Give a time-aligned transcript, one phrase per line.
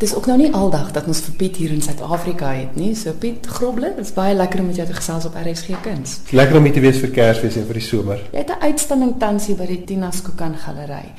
[0.00, 2.94] Dis ook nou nie aldag dat ons vir Piet hier in Suid-Afrika het nie.
[2.96, 6.14] So Piet Grobler, dit is baie lekker om met jou te gesels op RSG Kuns.
[6.32, 8.22] Lekker om hier te wees vir Kersfees en vir die somer.
[8.32, 11.12] Jy het 'n uitstalling tans hier by die Tina Skokan Galery.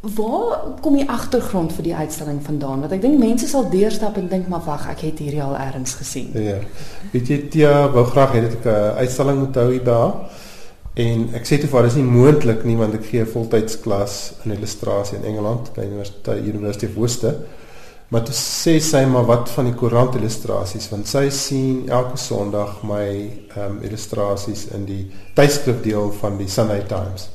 [0.00, 2.80] Waar kom die agtergrond vir die uitstalling vandaan?
[2.80, 5.94] Want ek dink mense sal deurstap en dink maar wag, ek het hierdie al elders
[5.94, 6.30] gesien.
[6.34, 6.58] Ja.
[7.12, 10.14] Weet jy, Tia wou graag hê dat ek 'n uitstalling moet hou hier by haar.
[10.94, 13.78] En ek sê toe vir haar dis nie moontlik nie want ek gee 'n voltydse
[13.78, 17.34] klas in illustrasie in Engeland by Universiteit University of Worcester.
[18.12, 22.82] Maar toe sê sy maar wat van die koerant illustrasies want sy sien elke Sondag
[22.84, 25.06] my ehm um, illustrasies in die
[25.38, 27.30] tydskrif deel van die Sunday Times.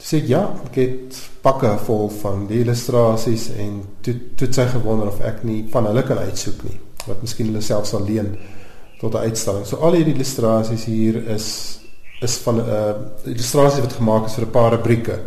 [0.00, 4.66] Toe sê ek ja, ek het pakke vol van die illustrasies en toe toe sy
[4.72, 8.32] gewonder of ek nie van hulle kan uitsoek nie wat miskien hulle self sal leen
[9.00, 9.66] tot 'n uitstalling.
[9.68, 11.78] So al hierdie illustrasies hier is
[12.24, 12.94] is van 'n uh,
[13.28, 15.20] illustrasie wat gemaak is vir 'n paar rubrieke.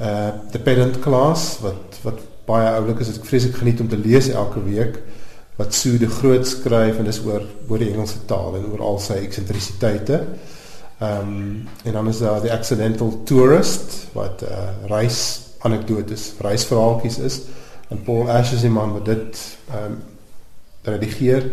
[0.00, 4.28] Uh the pedant class wat wat baie oulik is, ek vreeslik geniet om te lees
[4.28, 4.98] elke week
[5.58, 8.98] wat Sue de Groot skryf en dis oor oor die Engelse taal en oor al
[9.02, 10.22] sy eksentrisiteite.
[11.02, 15.18] Ehm um, en dan is daar the accidental tourist wat uh reis
[15.62, 17.40] anekdotes, reisverhaaltjies is
[17.90, 20.00] en Paul Ash is iemand wat dit ehm um,
[20.82, 21.44] redigeer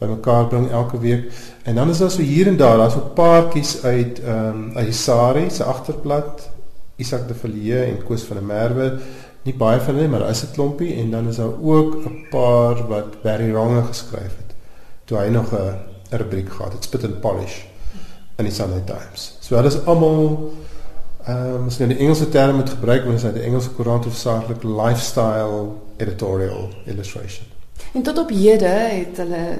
[0.00, 1.32] bymekaar bring elke week.
[1.62, 5.50] En dan is daar so hier en daar, daar's ook paartjies uit ehm um, Isari
[5.50, 6.48] se agterblad,
[6.96, 8.98] Isak de Villiers en Koos van der Merwe.
[9.42, 12.26] Nie baie van hulle, maar daar is 'n klompie en dan is daar ook 'n
[12.30, 14.54] paar wat Barry Ronge geskryf het.
[15.04, 15.74] Toe hy nog 'n
[16.10, 17.62] rubriek gehad het, Spit and Polish
[18.36, 19.36] in die Sunday Times.
[19.40, 20.52] So hulle is almal
[21.26, 24.06] ehm um, as jy die Engelse term moet gebruik, want dit is 'n Engelse koerant
[24.06, 27.46] of saaklik lifestyle editorial illustration.
[27.92, 29.58] En tot op hede het hulle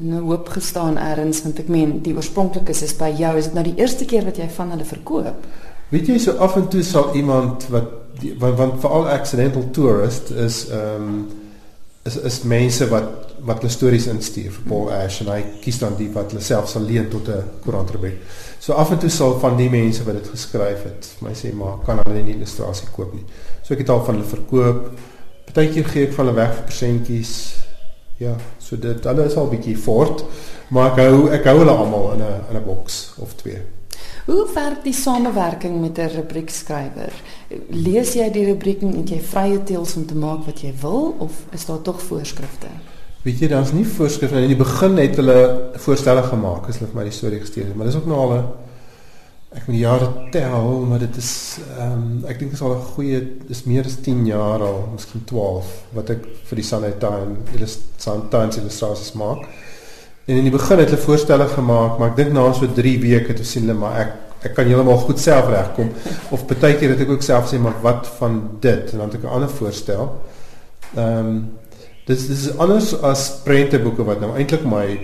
[0.00, 3.52] 'n hoop gestaan ergens want ek meen die oorspronklike is, is by jou is dit
[3.52, 5.46] nou die eerste keer wat jy van hulle verkoop.
[5.88, 10.30] Weet jy so af en toe sal iemand wat die, want, want veral accidental tourist
[10.30, 11.24] is ehm um,
[12.04, 15.96] is is mense wat wat hulle stories instuur vir Paul Ash en hy kies dan
[15.96, 18.20] die wat hulle self sal leen tot 'n koerantrubriek.
[18.60, 21.78] So af en toe sal van die mense wat dit geskryf het, my sê maar
[21.84, 23.24] kan hulle nie illustrasie koop nie.
[23.62, 24.90] So ek het al van hulle verkoop.
[25.44, 27.32] Partykeer gee ek van hulle weg vir persentjies.
[28.18, 30.24] Ja, so dit hulle is al bietjie fort,
[30.68, 33.60] maar ek hou ek hou hulle almal in 'n in 'n boks of twee.
[34.24, 37.12] Hoe werk die samewerking met 'n rubriekskrywer?
[37.68, 41.14] Lees jy die rubriek en het jy vrye teels om te maak wat jy wil
[41.18, 42.66] of is daar tog voorskrifte?
[43.22, 44.42] Weet jy, daar's nie voorskrifte nie.
[44.42, 47.74] In die begin het hulle voorstelle gemaak as hulle vir my die storie gestuur het,
[47.76, 48.44] maar dis ook nou al 'n
[49.54, 52.74] ek moet die jare tel, maar dit is ehm um, ek dink dit is al
[52.74, 56.94] 'n goeie dis meer as 10 jaar al, miskien 12 wat ek vir die Sunday
[56.98, 59.48] Times Sunday Times illustrasies maak.
[60.24, 63.34] En in die begin het hulle voorstelle gemaak, maar ek dink na so 3 weke
[63.36, 64.14] toe sien hulle maar ek
[64.44, 65.88] ek kan heeltemal goed self regkom
[66.36, 69.14] of baie keer het ek ook self sê maar wat van dit en dan het
[69.16, 70.04] ek 'n ander voorstel.
[70.96, 71.38] Ehm um,
[72.06, 75.00] dis dis is anders as prenteboeke wat nou eintlik my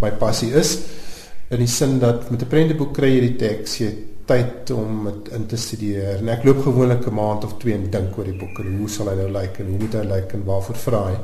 [0.00, 0.78] my passie is
[1.48, 3.90] in die sin dat met 'n prenteboek kry jy die teks, jy
[4.26, 6.18] tyd om dit in te studeer.
[6.18, 8.88] En ek loop gewoonlik 'n maand of twee en dink oor die boek en hoe
[8.88, 11.16] sal hy nou lyk en hoe moet hy lyk en waarvoor vra hy.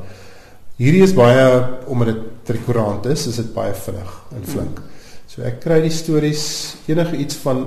[0.81, 1.45] Hierdie is baie
[1.93, 4.79] omdat dit trikurant is, is dit baie vinnig en flink.
[4.81, 4.87] Hmm.
[5.29, 6.45] So ek kry die stories
[6.89, 7.67] enige iets van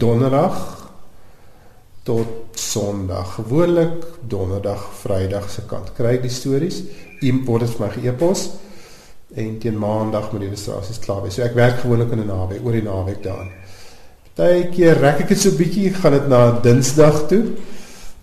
[0.00, 0.56] donderdag
[2.08, 3.36] tot sonderdag.
[3.36, 6.80] Gewoonlik donderdag, vrydag se kant kry ek die stories.
[7.20, 8.46] Iemand word dit vir my ge-e-pos
[9.34, 11.36] en teen maandag moet die illustrasies klaar wees.
[11.36, 13.52] So ek werk gewoonlik in 'n naweek, oor die naweek daarin.
[14.34, 17.44] Partykeer rek ek dit so bietjie, gaan dit na Dinsdag toe.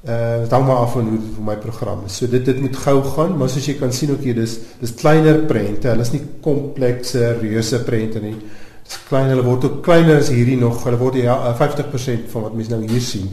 [0.01, 2.15] Uh dit hang maar af van hoe my program is.
[2.17, 4.93] So dit dit moet gou gaan, maar soos jy kan sien ook hier dis dis
[4.97, 5.91] kleiner prente.
[5.91, 8.35] Hulle is nie komplekse reuse prente nie.
[8.83, 10.81] Dis klein, hulle word ook kleiner as hierdie nog.
[10.87, 13.29] Hulle word ja 50% van wat mense nou hier sien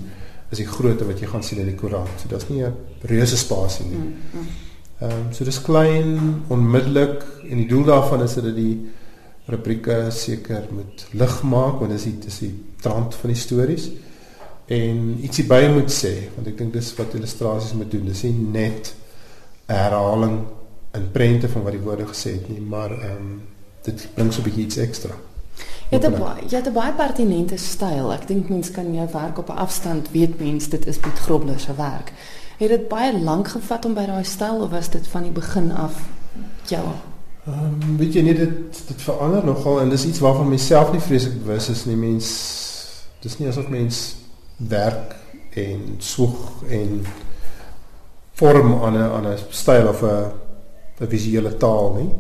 [0.49, 2.21] is die grootte wat jy gaan sien in die koerant.
[2.21, 3.97] So dis nie 'n reuse spasie nie.
[3.97, 4.47] Mm, mm.
[5.01, 8.89] Ehm um, so dis klein, onmiddellik en die doel daarvan is dat die
[9.47, 12.53] rubrieke seker moet lig maak want dis dit is die
[12.83, 13.89] trant van die stories
[14.69, 18.09] en ietsie by moet sê want ek dink dis wat illustrasies moet doen.
[18.11, 18.93] Dis nie net
[19.69, 20.43] herhaling
[20.97, 23.41] in prente van wat die woorde gesê het nie, maar ehm um,
[23.87, 25.15] dit bring so 'n bietjie iets ekstra.
[25.91, 28.13] Ja, dit baie, ja, dit baie pertinente styl.
[28.13, 31.61] Ek dink mense kan jou werk op 'n afstand weet mense dit is Piet Grobler
[31.61, 32.13] se werk.
[32.59, 35.73] Het dit baie lank gevat om by daai styl of was dit van die begin
[35.73, 35.95] af
[36.67, 36.85] jou?
[37.47, 41.01] Ehm um, weet jy nie dit dit verander nogal en dis iets waarvan myself nie
[41.01, 42.27] vreeslik bewus is nie mens
[43.21, 44.17] dis nie asof mens
[44.59, 45.15] werk
[45.55, 47.07] en soek en
[48.39, 50.33] vorm aan 'n aan 'n styl of 'n
[51.01, 52.11] 'n visuele taal nie.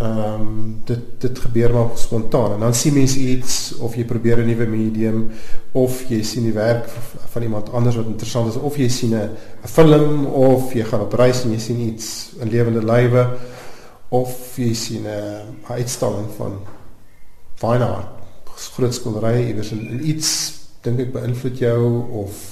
[0.00, 4.38] Ehm um, dit dit gebeur maar spontaan en dan sien mense iets of jy probeer
[4.38, 5.30] 'n nuwe medium
[5.72, 6.88] of jy sien die werk
[7.30, 9.30] van iemand anders wat interessant is of jy sien 'n
[9.62, 13.28] film of jy gaan op reis en jy sien iets in lewende lywe
[14.08, 16.58] of jy sien 'n uitstalling van
[17.54, 18.14] fine art
[18.54, 20.52] groot skilderye iewers in, in iets
[20.84, 21.80] dink ek beïnvloed jou
[22.24, 22.42] of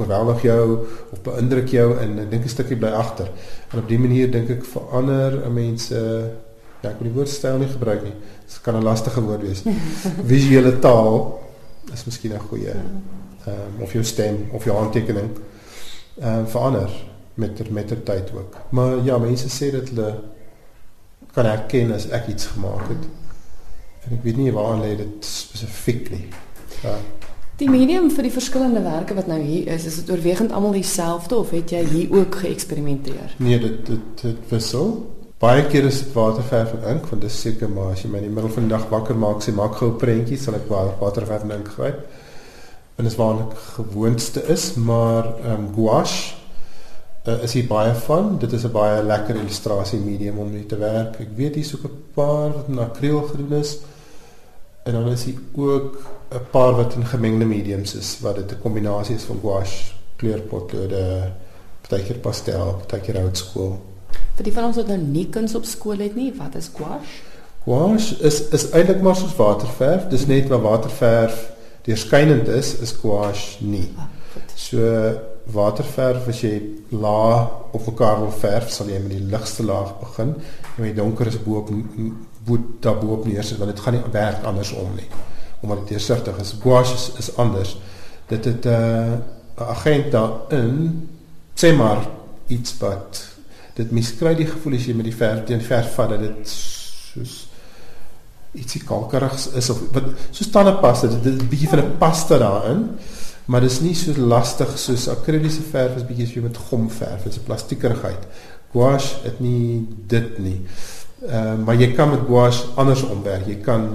[0.00, 0.64] oorweldig jou
[1.12, 3.28] of beïndruk jou en ek dink 'n stukkie bly agter.
[3.72, 6.00] En op dië manier dink ek verander 'n mens se
[6.82, 8.14] ja, ek wil die woord styl nie gebruik nie.
[8.46, 9.62] Dit kan 'n lastige woord wees.
[10.32, 11.40] Visuele taal
[11.92, 12.74] is miskien 'n goeie
[13.46, 15.30] ehm um, of jou stem of jou aantekening
[16.20, 16.90] ehm um, verander
[17.34, 18.56] met ter, met ter tyd ook.
[18.70, 20.20] Maar ja, mense sê dat hulle
[21.32, 23.04] kan herken as ek iets gemaak het.
[24.04, 26.26] En ek weet nie waar lê dit spesifiek nie.
[26.82, 26.96] Ja.
[27.60, 31.36] Die medium vir die verskillende werke wat nou hier is, is dit oorwegend almal dieselfde
[31.36, 33.34] of het jy hier ook geëksperimenteer?
[33.36, 34.94] Nee, dit dit dit wissel.
[35.42, 38.28] Baie keer is dit waterverf en ink, want dit seker maar as jy my in
[38.28, 41.42] die middel van die dag wakker maak, sê maak gou 'n prentjie, sal ek waterverf
[41.42, 42.06] en ink gryp.
[42.96, 46.34] En dit is waarlik gewoonste is, maar ehm um, gouache
[47.26, 48.38] uh, is hier baie van.
[48.38, 51.20] Dit is 'n baie lekker illustrasie medium om mee te werk.
[51.20, 53.78] Ek weet hier's ook 'n paar wat in akriel gedoen is.
[54.82, 56.02] En dan is hier ook
[56.32, 61.30] 'n paar wat in gemengde mediums is wat dit 'n kombinasie is van gouache, kleurpotlode,
[61.80, 63.80] partykeer pastel, partykeer houtskool.
[64.34, 67.22] Vir die van ons wat nou nie kuns op skool het nie, wat is gouache?
[67.64, 71.52] Gouache is is eintlik maar soos waterverf, dis net waar waterverf
[71.82, 73.90] deurskynend is, is gouache nie.
[73.96, 74.08] Ah,
[74.54, 74.78] so
[75.52, 80.34] waterverf as jy laag op mekaar wil verf, sal jy met die ligste laag begin
[80.34, 81.70] en met die donker is bo op
[82.44, 85.08] bo daarbo op neersit want dit gaan nie werk andersom nie
[85.62, 86.56] omdat dit deursigtig is.
[86.58, 87.76] Gouache is, is anders.
[88.26, 91.08] Dit het 'n uh, agent daarin
[91.54, 92.06] sê maar
[92.46, 93.24] iets wat
[93.74, 97.34] dit miskry die gevoel as jy met die verf teen verf vat dat dit soos
[98.52, 102.88] ietsie kalkerig is of wat soos tandepasta dit het 'n bietjie van 'n pasta daarin
[103.46, 107.32] maar dit is nie so lastig soos akriliese verf is bietjie so met gomverf dit
[107.32, 108.22] is 'n plastiekerigheid
[108.72, 110.60] gouache het nie dit nie
[111.26, 113.88] uh, maar jy kan met gouache andersom werk jy kan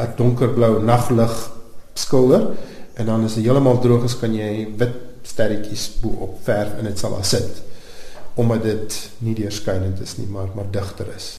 [0.00, 1.50] 'n donkerblou naglig
[1.94, 2.50] skilder
[2.94, 6.84] en dan as dit heeltemal droog is kan jy wit sterretjies bo op verf en
[6.84, 7.62] dit sal daar sit
[8.34, 11.38] omdat dit nie deurskynend is nie maar maar digter is